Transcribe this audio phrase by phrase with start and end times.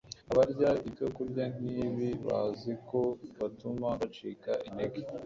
[0.31, 2.99] Abarya ibyokurya nk’ibi bazi ko
[3.39, 5.01] bituma bacika intege.